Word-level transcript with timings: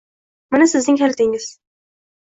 Mana 0.55 0.67
sizning 0.71 0.97
kalitingiz. 1.03 1.49